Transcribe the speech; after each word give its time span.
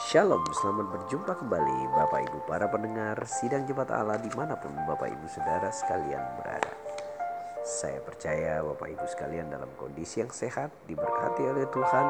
Shalom, 0.00 0.40
selamat 0.48 0.96
berjumpa 0.96 1.44
kembali 1.44 1.92
Bapak 1.92 2.24
Ibu 2.24 2.48
para 2.48 2.64
pendengar 2.72 3.20
Sidang 3.28 3.68
Jemaat 3.68 3.92
Allah 3.92 4.16
di 4.16 4.32
mana 4.32 4.56
pun 4.56 4.72
Bapak 4.88 5.12
Ibu 5.12 5.28
Saudara 5.28 5.68
sekalian 5.68 6.24
berada. 6.40 6.72
Saya 7.60 8.00
percaya 8.00 8.64
Bapak 8.64 8.96
Ibu 8.96 9.04
sekalian 9.04 9.52
dalam 9.52 9.68
kondisi 9.76 10.24
yang 10.24 10.32
sehat 10.32 10.72
Diberkati 10.88 11.44
oleh 11.44 11.68
Tuhan 11.68 12.06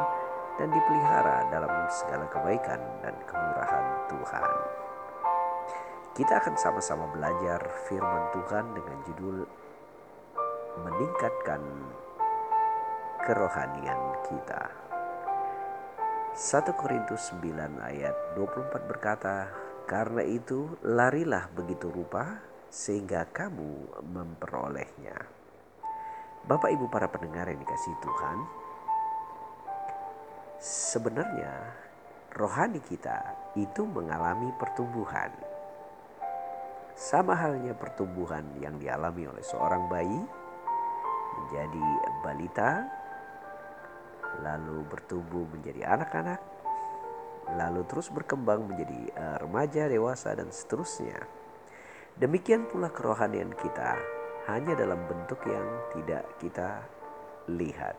dan 0.63 0.71
dipelihara 0.71 1.51
dalam 1.51 1.91
segala 1.91 2.31
kebaikan 2.31 2.79
dan 3.03 3.19
kemurahan 3.27 3.87
Tuhan. 4.07 4.51
Kita 6.15 6.47
akan 6.47 6.55
sama-sama 6.63 7.11
belajar 7.11 7.59
firman 7.91 8.31
Tuhan 8.31 8.71
dengan 8.71 8.99
judul 9.03 9.37
Meningkatkan 10.87 11.63
kerohanian 13.27 13.99
kita 14.31 14.90
1 16.31 16.63
Korintus 16.79 17.35
9 17.35 17.83
ayat 17.83 18.15
24 18.39 18.87
berkata, 18.87 19.51
Karena 19.83 20.23
itu 20.23 20.79
larilah 20.87 21.51
begitu 21.51 21.91
rupa 21.91 22.39
sehingga 22.71 23.27
kamu 23.35 23.99
memperolehnya. 24.07 25.27
Bapak 26.47 26.71
ibu 26.71 26.87
para 26.87 27.11
pendengar 27.11 27.51
yang 27.51 27.59
dikasih 27.59 27.95
Tuhan, 27.99 28.39
sebenarnya 30.63 31.51
rohani 32.39 32.79
kita 32.79 33.35
itu 33.59 33.83
mengalami 33.83 34.55
pertumbuhan. 34.55 35.35
Sama 36.95 37.35
halnya 37.35 37.75
pertumbuhan 37.75 38.47
yang 38.63 38.79
dialami 38.79 39.27
oleh 39.27 39.43
seorang 39.43 39.91
bayi 39.91 40.23
menjadi 41.43 41.87
balita 42.23 42.87
lalu 44.39 44.87
bertumbuh 44.87 45.45
menjadi 45.51 45.99
anak-anak, 45.99 46.41
lalu 47.59 47.83
terus 47.91 48.07
berkembang 48.15 48.71
menjadi 48.71 49.11
uh, 49.19 49.37
remaja, 49.43 49.91
dewasa, 49.91 50.31
dan 50.39 50.55
seterusnya. 50.55 51.19
Demikian 52.15 52.71
pula 52.71 52.93
kerohanian 52.95 53.51
kita 53.59 53.99
hanya 54.47 54.79
dalam 54.79 55.03
bentuk 55.11 55.43
yang 55.47 55.67
tidak 55.95 56.25
kita 56.39 56.85
lihat. 57.51 57.97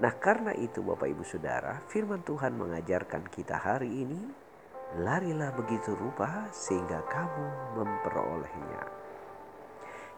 Nah, 0.00 0.16
karena 0.16 0.56
itu, 0.56 0.80
Bapak 0.80 1.12
Ibu 1.12 1.24
Saudara, 1.28 1.84
Firman 1.92 2.24
Tuhan 2.24 2.56
mengajarkan 2.56 3.28
kita 3.28 3.60
hari 3.60 4.08
ini, 4.08 4.20
larilah 4.96 5.52
begitu 5.52 5.92
rupa 5.92 6.48
sehingga 6.50 7.04
kamu 7.04 7.46
memperolehnya. 7.76 8.82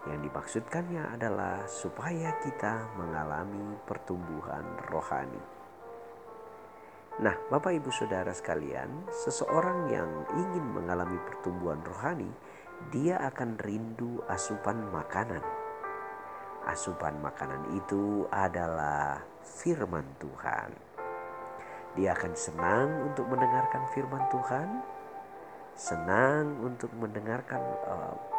Yang 0.03 0.19
dimaksudkannya 0.27 1.15
adalah 1.15 1.63
supaya 1.71 2.35
kita 2.43 2.91
mengalami 2.99 3.79
pertumbuhan 3.87 4.67
rohani. 4.91 5.63
Nah, 7.23 7.39
Bapak 7.47 7.77
Ibu 7.77 7.93
Saudara 7.95 8.35
sekalian, 8.35 9.07
seseorang 9.13 9.95
yang 9.95 10.11
ingin 10.33 10.65
mengalami 10.75 11.21
pertumbuhan 11.23 11.79
rohani, 11.87 12.27
dia 12.91 13.21
akan 13.21 13.61
rindu 13.63 14.19
asupan 14.27 14.91
makanan. 14.91 15.45
Asupan 16.67 17.23
makanan 17.23 17.79
itu 17.79 18.27
adalah 18.33 19.23
firman 19.45 20.09
Tuhan. 20.19 20.73
Dia 21.95 22.17
akan 22.17 22.33
senang 22.33 23.13
untuk 23.13 23.29
mendengarkan 23.29 23.85
firman 23.93 24.25
Tuhan, 24.33 24.69
senang 25.77 26.59
untuk 26.65 26.91
mendengarkan 26.97 27.61
uh, 27.87 28.32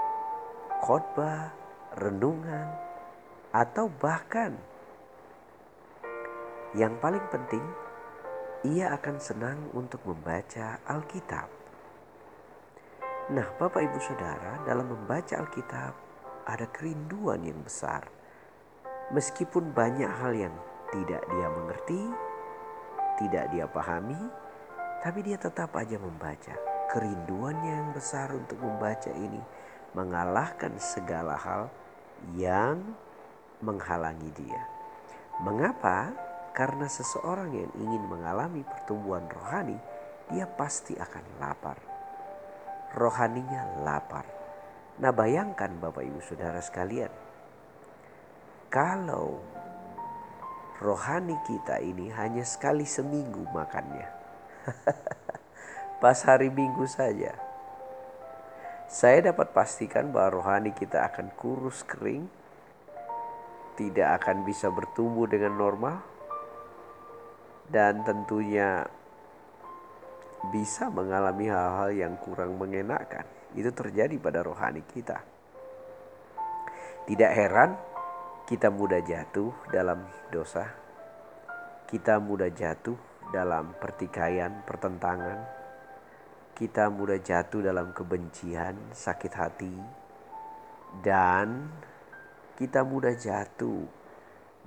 khotbah, 0.83 1.55
renungan, 1.95 2.67
atau 3.55 3.87
bahkan 4.03 4.51
yang 6.75 6.99
paling 6.99 7.23
penting, 7.31 7.63
ia 8.67 8.91
akan 8.91 9.15
senang 9.15 9.71
untuk 9.71 10.03
membaca 10.03 10.83
Alkitab. 10.83 11.47
Nah, 13.31 13.47
Bapak 13.55 13.79
Ibu 13.79 13.99
Saudara, 14.03 14.59
dalam 14.67 14.91
membaca 14.91 15.39
Alkitab 15.39 15.95
ada 16.43 16.67
kerinduan 16.75 17.47
yang 17.47 17.63
besar. 17.63 18.03
Meskipun 19.15 19.71
banyak 19.71 20.11
hal 20.11 20.35
yang 20.35 20.55
tidak 20.91 21.23
dia 21.31 21.47
mengerti, 21.47 22.01
tidak 23.23 23.45
dia 23.55 23.71
pahami, 23.71 24.19
tapi 24.99 25.23
dia 25.23 25.39
tetap 25.39 25.71
aja 25.79 25.95
membaca. 25.95 26.59
Kerinduannya 26.91 27.71
yang 27.71 27.89
besar 27.95 28.35
untuk 28.35 28.59
membaca 28.59 29.11
ini 29.15 29.62
mengalahkan 29.93 30.73
segala 30.81 31.37
hal 31.37 31.69
yang 32.33 32.81
menghalangi 33.61 34.29
dia. 34.33 34.61
Mengapa? 35.41 36.13
Karena 36.53 36.85
seseorang 36.85 37.49
yang 37.49 37.71
ingin 37.81 38.03
mengalami 38.05 38.61
pertumbuhan 38.61 39.25
rohani, 39.25 39.77
dia 40.29 40.45
pasti 40.45 40.93
akan 40.93 41.25
lapar. 41.41 41.81
Rohaninya 42.93 43.81
lapar. 43.81 44.25
Nah, 45.01 45.09
bayangkan 45.09 45.73
Bapak 45.81 46.05
Ibu 46.05 46.21
Saudara 46.21 46.61
sekalian, 46.61 47.09
kalau 48.69 49.41
rohani 50.77 51.33
kita 51.49 51.81
ini 51.81 52.13
hanya 52.13 52.45
sekali 52.45 52.85
seminggu 52.85 53.49
makannya. 53.49 54.05
Pas 56.01 56.19
hari 56.21 56.53
Minggu 56.53 56.85
saja 56.85 57.52
saya 58.93 59.33
dapat 59.33 59.57
pastikan 59.57 60.13
bahwa 60.13 60.37
rohani 60.37 60.69
kita 60.69 61.01
akan 61.09 61.33
kurus 61.33 61.81
kering, 61.81 62.29
tidak 63.73 64.21
akan 64.21 64.45
bisa 64.45 64.69
bertumbuh 64.69 65.25
dengan 65.25 65.57
normal, 65.57 65.97
dan 67.73 68.05
tentunya 68.05 68.85
bisa 70.53 70.93
mengalami 70.93 71.49
hal-hal 71.49 71.89
yang 71.89 72.13
kurang 72.21 72.53
mengenakan. 72.61 73.25
Itu 73.57 73.73
terjadi 73.73 74.13
pada 74.21 74.45
rohani 74.45 74.85
kita. 74.85 75.25
Tidak 77.09 77.31
heran 77.33 77.73
kita 78.45 78.69
mudah 78.69 79.01
jatuh 79.01 79.73
dalam 79.73 80.05
dosa. 80.29 80.69
Kita 81.89 82.21
mudah 82.21 82.53
jatuh 82.53 82.97
dalam 83.33 83.73
pertikaian, 83.81 84.61
pertentangan, 84.61 85.62
kita 86.53 86.89
mudah 86.93 87.17
jatuh 87.17 87.65
dalam 87.65 87.89
kebencian, 87.91 88.77
sakit 88.93 89.33
hati, 89.33 89.75
dan 91.01 91.73
kita 92.53 92.85
mudah 92.85 93.17
jatuh 93.17 93.89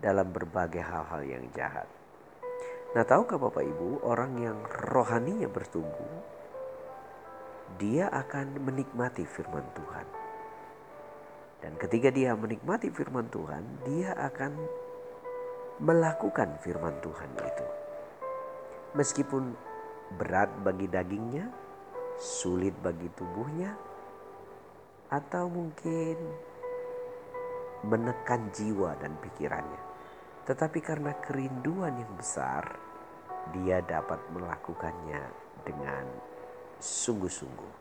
dalam 0.03 0.29
berbagai 0.35 0.83
hal-hal 0.83 1.23
yang 1.23 1.47
jahat. 1.55 1.87
Nah, 2.93 3.05
tahukah 3.07 3.39
Bapak 3.39 3.63
Ibu, 3.63 4.03
orang 4.03 4.33
yang 4.41 4.59
rohaninya 4.67 5.47
bertumbuh, 5.47 6.15
dia 7.79 8.11
akan 8.11 8.63
menikmati 8.63 9.23
firman 9.23 9.65
Tuhan. 9.75 10.07
Dan 11.63 11.73
ketika 11.81 12.09
dia 12.11 12.35
menikmati 12.35 12.91
firman 12.91 13.27
Tuhan, 13.31 13.63
dia 13.85 14.15
akan 14.17 14.53
melakukan 15.83 16.57
firman 16.63 16.95
Tuhan 17.05 17.31
itu. 17.37 17.67
Meskipun 18.97 19.53
berat 20.17 20.49
bagi 20.65 20.89
dagingnya, 20.89 21.66
sulit 22.17 22.73
bagi 22.81 23.09
tubuhnya, 23.13 23.77
atau 25.13 25.47
mungkin 25.47 26.17
menekan 27.87 28.51
jiwa 28.51 28.99
dan 28.99 29.15
pikirannya. 29.23 29.83
Tetapi 30.47 30.79
karena 30.83 31.13
kerinduan 31.23 31.95
yang 31.99 32.13
besar, 32.19 32.79
dia 33.55 33.79
dapat 33.83 34.19
melakukannya 34.35 35.23
dengan 35.63 36.07
sungguh-sungguh. 36.79 37.73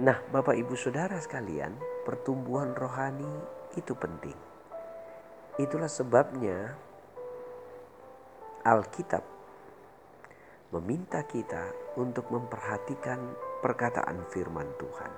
Nah, 0.00 0.16
Bapak 0.32 0.56
Ibu 0.56 0.72
Saudara 0.72 1.20
sekalian, 1.20 1.76
pertumbuhan 2.08 2.72
rohani 2.72 3.28
itu 3.76 3.92
penting. 3.92 4.36
Itulah 5.60 5.88
sebabnya 5.88 6.72
Alkitab 8.64 9.20
meminta 10.72 11.20
kita 11.28 11.68
untuk 12.00 12.32
memperhatikan 12.32 13.20
perkataan 13.60 14.24
firman 14.32 14.72
Tuhan. 14.80 15.12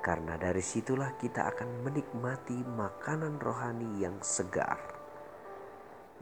Karena 0.00 0.40
dari 0.40 0.64
situlah 0.64 1.12
kita 1.20 1.44
akan 1.52 1.84
menikmati 1.84 2.56
makanan 2.56 3.36
rohani 3.36 4.00
yang 4.00 4.16
segar, 4.24 4.80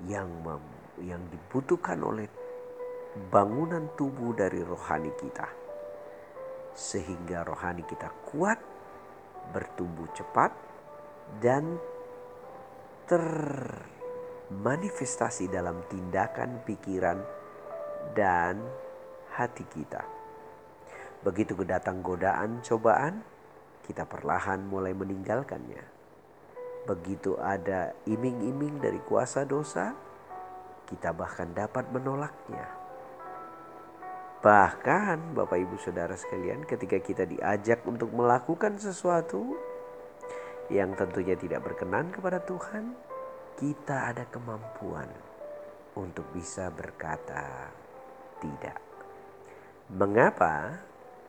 yang 0.04 0.28
mem, 0.42 0.60
yang 1.06 1.22
dibutuhkan 1.30 2.02
oleh 2.02 2.26
bangunan 3.30 3.86
tubuh 3.94 4.34
dari 4.34 4.66
rohani 4.66 5.14
kita. 5.14 5.46
Sehingga 6.74 7.46
rohani 7.46 7.86
kita 7.86 8.10
kuat, 8.34 8.58
bertumbuh 9.54 10.10
cepat, 10.10 10.50
dan 11.38 11.78
termanifestasi 13.06 15.46
dalam 15.48 15.86
tindakan 15.86 16.66
pikiran 16.66 17.39
dan 18.12 18.60
hati 19.34 19.64
kita. 19.70 20.02
Begitu 21.20 21.52
kedatang 21.52 22.00
godaan, 22.00 22.64
cobaan, 22.64 23.20
kita 23.84 24.08
perlahan 24.08 24.64
mulai 24.64 24.96
meninggalkannya. 24.96 25.84
Begitu 26.88 27.36
ada 27.36 27.92
iming-iming 28.08 28.80
dari 28.80 28.98
kuasa 29.04 29.44
dosa, 29.44 29.92
kita 30.88 31.12
bahkan 31.12 31.52
dapat 31.52 31.86
menolaknya. 31.92 32.66
Bahkan 34.40 35.36
Bapak 35.36 35.60
Ibu 35.60 35.76
Saudara 35.76 36.16
sekalian 36.16 36.64
ketika 36.64 36.96
kita 36.96 37.28
diajak 37.28 37.84
untuk 37.84 38.08
melakukan 38.16 38.80
sesuatu 38.80 39.52
yang 40.72 40.96
tentunya 40.96 41.36
tidak 41.36 41.68
berkenan 41.68 42.08
kepada 42.08 42.40
Tuhan, 42.40 42.96
kita 43.60 44.16
ada 44.16 44.24
kemampuan 44.32 45.12
untuk 46.00 46.24
bisa 46.32 46.72
berkata 46.72 47.68
tidak. 48.40 48.76
Mengapa? 49.92 50.80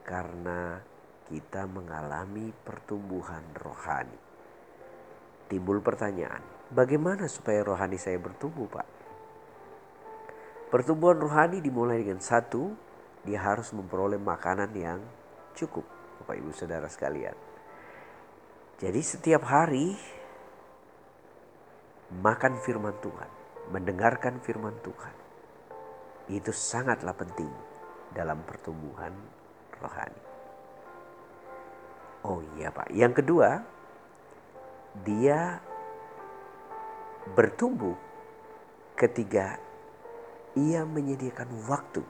Karena 0.08 0.82
kita 1.30 1.68
mengalami 1.70 2.52
pertumbuhan 2.66 3.44
rohani. 3.56 4.20
Timbul 5.48 5.84
pertanyaan, 5.84 6.42
bagaimana 6.72 7.28
supaya 7.28 7.64
rohani 7.64 8.00
saya 8.00 8.16
bertumbuh, 8.20 8.68
Pak? 8.72 8.88
Pertumbuhan 10.72 11.20
rohani 11.20 11.60
dimulai 11.60 12.00
dengan 12.00 12.24
satu, 12.24 12.72
dia 13.28 13.44
harus 13.44 13.76
memperoleh 13.76 14.16
makanan 14.16 14.72
yang 14.72 15.00
cukup, 15.54 15.84
Bapak 16.24 16.40
Ibu 16.40 16.52
Saudara 16.56 16.88
sekalian. 16.88 17.36
Jadi 18.80 19.02
setiap 19.04 19.46
hari 19.46 19.94
makan 22.12 22.58
firman 22.64 22.96
Tuhan, 23.04 23.30
mendengarkan 23.70 24.42
firman 24.42 24.74
Tuhan. 24.82 25.21
Itu 26.32 26.56
sangatlah 26.56 27.12
penting 27.12 27.52
dalam 28.16 28.40
pertumbuhan 28.48 29.12
rohani. 29.84 30.24
Oh 32.24 32.40
iya 32.56 32.72
Pak, 32.72 32.88
yang 32.96 33.12
kedua 33.12 33.60
dia 35.04 35.60
bertumbuh 37.36 37.98
ketika 38.96 39.60
ia 40.56 40.88
menyediakan 40.88 41.50
waktu 41.68 42.04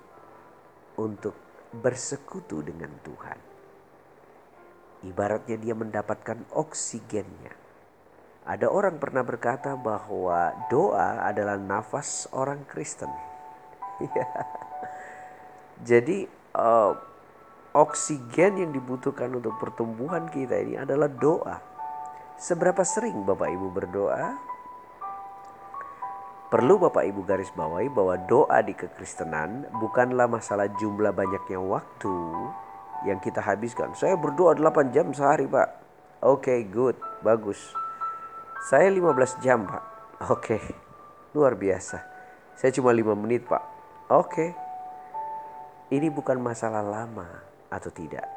untuk 1.00 1.34
bersekutu 1.72 2.60
dengan 2.62 2.92
Tuhan. 3.02 3.40
Ibaratnya 5.02 5.58
dia 5.58 5.74
mendapatkan 5.74 6.46
oksigennya. 6.54 7.58
Ada 8.46 8.70
orang 8.70 8.98
pernah 8.98 9.26
berkata 9.26 9.74
bahwa 9.78 10.54
doa 10.70 11.26
adalah 11.26 11.58
nafas 11.58 12.30
orang 12.34 12.66
Kristen. 12.70 13.31
Iya. 14.02 14.28
Jadi 15.82 16.26
uh, 16.58 16.94
oksigen 17.74 18.62
yang 18.62 18.72
dibutuhkan 18.74 19.32
untuk 19.32 19.58
pertumbuhan 19.58 20.30
kita 20.30 20.58
ini 20.62 20.78
adalah 20.78 21.10
doa. 21.10 21.58
Seberapa 22.42 22.82
sering 22.82 23.22
Bapak 23.22 23.50
Ibu 23.54 23.68
berdoa? 23.70 24.26
Perlu 26.52 26.84
Bapak 26.84 27.08
Ibu 27.08 27.24
garis 27.24 27.48
bawahi 27.56 27.88
bahwa 27.88 28.20
doa 28.28 28.60
di 28.60 28.76
kekristenan 28.76 29.72
bukanlah 29.80 30.28
masalah 30.28 30.68
jumlah 30.76 31.16
banyaknya 31.16 31.62
waktu 31.64 32.12
yang 33.08 33.24
kita 33.24 33.40
habiskan. 33.40 33.96
Saya 33.96 34.20
berdoa 34.20 34.60
8 34.60 34.92
jam 34.92 35.16
sehari 35.16 35.48
Pak. 35.48 35.70
Oke 36.22 36.52
okay, 36.52 36.60
good, 36.68 37.00
bagus. 37.24 37.58
Saya 38.68 38.92
15 38.92 39.42
jam 39.42 39.64
Pak. 39.64 39.84
Oke, 40.30 40.60
okay. 40.60 40.64
luar 41.34 41.56
biasa. 41.58 42.04
Saya 42.54 42.70
cuma 42.76 42.94
5 42.94 43.16
menit 43.16 43.48
Pak. 43.48 43.71
Oke. 44.12 44.52
Ini 45.88 46.12
bukan 46.12 46.36
masalah 46.44 46.84
lama 46.84 47.32
atau 47.72 47.88
tidak. 47.96 48.28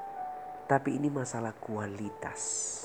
Tapi 0.70 0.94
ini 0.94 1.10
masalah 1.10 1.50
kualitas. 1.50 2.78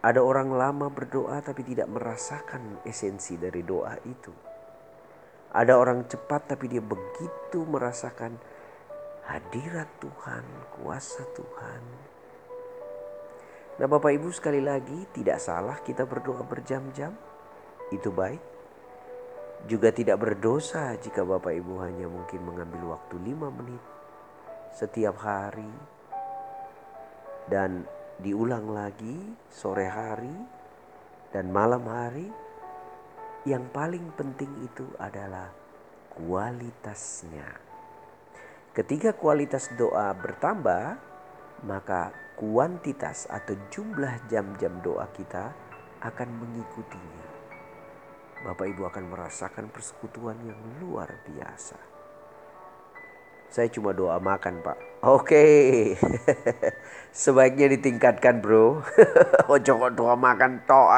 Ada 0.00 0.24
orang 0.24 0.56
lama 0.56 0.88
berdoa 0.88 1.44
tapi 1.44 1.60
tidak 1.68 1.92
merasakan 1.92 2.80
esensi 2.88 3.36
dari 3.36 3.60
doa 3.60 3.92
itu. 4.08 4.32
Ada 5.52 5.76
orang 5.76 6.08
cepat 6.08 6.56
tapi 6.56 6.64
dia 6.64 6.80
begitu 6.80 7.60
merasakan 7.68 8.40
hadirat 9.28 10.00
Tuhan, 10.00 10.44
kuasa 10.80 11.28
Tuhan. 11.36 11.82
Nah 13.84 13.86
Bapak 13.88 14.16
Ibu 14.16 14.32
sekali 14.32 14.64
lagi 14.64 15.12
tidak 15.12 15.44
salah 15.44 15.76
kita 15.84 16.08
berdoa 16.08 16.40
berjam-jam. 16.40 17.12
Itu 17.92 18.08
baik. 18.16 18.53
Juga 19.64 19.88
tidak 19.88 20.20
berdosa 20.20 20.92
jika 21.00 21.24
Bapak 21.24 21.56
Ibu 21.56 21.80
hanya 21.80 22.04
mungkin 22.04 22.44
mengambil 22.44 22.96
waktu 22.96 23.16
lima 23.24 23.48
menit 23.48 23.80
setiap 24.76 25.16
hari. 25.24 25.72
Dan 27.48 27.88
diulang 28.20 28.68
lagi 28.72 29.16
sore 29.48 29.88
hari 29.88 30.36
dan 31.32 31.48
malam 31.48 31.84
hari. 31.88 32.28
Yang 33.44 33.64
paling 33.76 34.06
penting 34.16 34.48
itu 34.64 34.88
adalah 34.96 35.52
kualitasnya. 36.16 37.44
Ketika 38.72 39.12
kualitas 39.12 39.68
doa 39.76 40.16
bertambah, 40.16 40.96
maka 41.68 42.12
kuantitas 42.40 43.28
atau 43.28 43.52
jumlah 43.68 44.28
jam-jam 44.32 44.80
doa 44.80 45.04
kita 45.12 45.52
akan 46.00 46.28
mengikutinya. 46.40 47.33
Bapak 48.44 48.68
Ibu 48.68 48.84
akan 48.92 49.04
merasakan 49.08 49.72
persekutuan 49.72 50.36
yang 50.44 50.60
luar 50.84 51.08
biasa. 51.24 51.80
Saya 53.48 53.72
cuma 53.72 53.96
doa 53.96 54.20
makan, 54.20 54.60
Pak. 54.60 55.00
Oke. 55.00 55.46
Sebaiknya 57.24 57.72
ditingkatkan, 57.72 58.44
Bro. 58.44 58.84
Ojo 59.54 59.72
kok 59.80 59.92
doa 59.96 60.12
makan 60.12 60.60
tok 60.68 60.90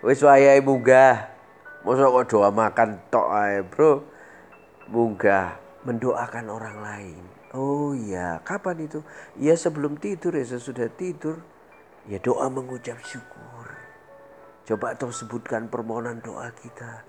Wis 0.00 0.24
wayahe 0.24 0.64
munggah. 0.64 1.28
Masa 1.84 2.08
kok 2.08 2.26
doa 2.32 2.48
makan 2.48 2.96
tok 3.12 3.28
ae, 3.28 3.60
Bro. 3.60 4.08
Munggah 4.88 5.60
mendoakan 5.84 6.46
orang 6.48 6.76
lain. 6.80 7.22
Oh 7.50 7.92
iya, 7.92 8.38
kapan 8.46 8.86
itu? 8.86 9.02
Ya 9.36 9.58
sebelum 9.58 9.98
tidur 9.98 10.32
ya 10.32 10.46
sesudah 10.46 10.88
tidur. 10.94 11.42
Ya 12.08 12.16
doa 12.22 12.48
mengucap 12.48 12.96
syukur. 13.04 13.59
Coba 14.70 14.94
toh 14.94 15.10
sebutkan 15.10 15.66
permohonan 15.66 16.22
doa 16.22 16.46
kita. 16.54 17.02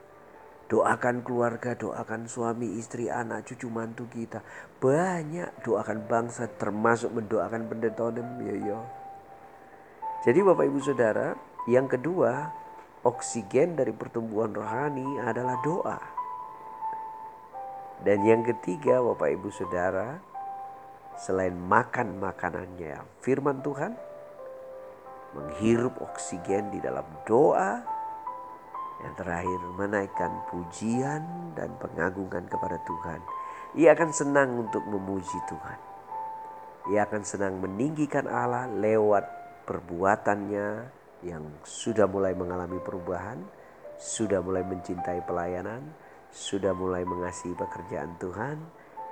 Doakan 0.65 1.21
keluarga, 1.21 1.77
doakan 1.77 2.25
suami, 2.25 2.81
istri, 2.81 3.05
anak, 3.05 3.45
cucu, 3.45 3.69
mantu 3.69 4.09
kita. 4.09 4.41
Banyak 4.81 5.61
doakan 5.61 6.09
bangsa 6.09 6.49
termasuk 6.57 7.13
mendoakan 7.13 7.69
pendeta 7.69 8.09
ya 8.41 8.55
ya. 8.65 8.79
Jadi 10.25 10.41
Bapak 10.41 10.65
Ibu 10.73 10.79
Saudara, 10.81 11.37
yang 11.69 11.85
kedua, 11.85 12.49
oksigen 13.05 13.77
dari 13.77 13.93
pertumbuhan 13.93 14.57
rohani 14.57 15.21
adalah 15.21 15.61
doa. 15.61 16.01
Dan 18.01 18.25
yang 18.25 18.41
ketiga 18.41 19.05
Bapak 19.05 19.37
Ibu 19.37 19.53
Saudara, 19.53 20.17
selain 21.13 21.53
makan 21.53 22.17
makanannya 22.17 23.05
firman 23.21 23.61
Tuhan, 23.61 23.93
menghirup 25.35 25.95
oksigen 26.03 26.71
di 26.71 26.79
dalam 26.83 27.05
doa, 27.23 27.81
yang 29.01 29.13
terakhir 29.17 29.59
menaikkan 29.81 30.31
pujian 30.53 31.53
dan 31.57 31.73
pengagungan 31.81 32.45
kepada 32.45 32.77
Tuhan. 32.85 33.19
Ia 33.73 33.97
akan 33.97 34.11
senang 34.13 34.49
untuk 34.61 34.85
memuji 34.85 35.39
Tuhan. 35.49 35.79
Ia 36.93 37.09
akan 37.09 37.23
senang 37.25 37.57
meninggikan 37.61 38.29
Allah 38.29 38.69
lewat 38.69 39.25
perbuatannya 39.65 40.67
yang 41.25 41.43
sudah 41.65 42.09
mulai 42.09 42.33
mengalami 42.33 42.81
perubahan, 42.81 43.41
sudah 43.97 44.41
mulai 44.41 44.65
mencintai 44.65 45.21
pelayanan, 45.25 45.81
sudah 46.33 46.73
mulai 46.73 47.05
mengasihi 47.05 47.53
pekerjaan 47.53 48.17
Tuhan, 48.17 48.57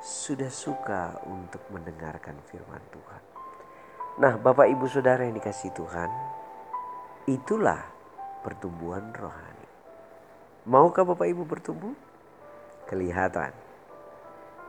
sudah 0.02 0.50
suka 0.50 1.22
untuk 1.30 1.62
mendengarkan 1.70 2.38
firman 2.50 2.82
Tuhan. 2.90 3.39
Nah, 4.20 4.36
Bapak 4.36 4.68
Ibu 4.68 4.84
Saudara 4.92 5.24
yang 5.24 5.40
dikasih 5.40 5.72
Tuhan, 5.72 6.12
itulah 7.24 7.88
pertumbuhan 8.44 9.16
rohani. 9.16 9.68
Maukah 10.68 11.08
Bapak 11.08 11.24
Ibu 11.24 11.48
bertumbuh? 11.48 11.96
Kelihatan. 12.84 13.56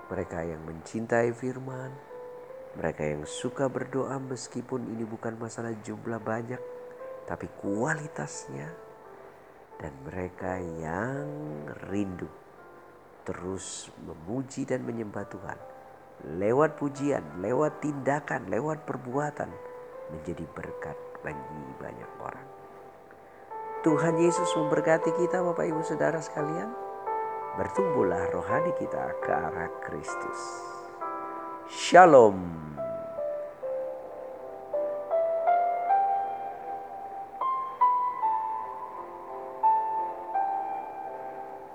Mereka 0.07 0.47
yang 0.47 0.63
mencintai 0.63 1.35
firman, 1.35 1.91
mereka 2.79 3.03
yang 3.03 3.27
suka 3.27 3.67
berdoa 3.67 4.23
meskipun 4.23 4.87
ini 4.87 5.03
bukan 5.03 5.35
masalah 5.35 5.75
jumlah 5.83 6.23
banyak, 6.23 6.63
tapi 7.27 7.51
kualitasnya. 7.59 8.71
Dan 9.83 9.91
mereka 10.07 10.63
yang 10.63 11.27
rindu 11.91 12.31
terus 13.27 13.91
memuji 14.07 14.63
dan 14.63 14.87
menyembah 14.87 15.27
Tuhan. 15.27 15.59
Lewat 16.21 16.77
pujian, 16.77 17.25
lewat 17.41 17.81
tindakan, 17.81 18.49
lewat 18.53 18.85
perbuatan 18.85 19.49
menjadi 20.13 20.45
berkat 20.53 20.97
bagi 21.25 21.65
banyak 21.81 22.11
orang. 22.21 22.49
Tuhan 23.81 24.21
Yesus 24.21 24.53
memberkati 24.61 25.09
kita 25.17 25.41
Bapak 25.41 25.65
Ibu 25.65 25.81
Saudara 25.81 26.21
sekalian. 26.21 26.69
Bertumbuhlah 27.57 28.29
rohani 28.29 28.77
kita 28.77 29.17
ke 29.25 29.33
arah 29.33 29.73
Kristus. 29.81 30.41
Shalom. 31.73 32.80